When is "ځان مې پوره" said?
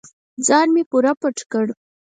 0.45-1.13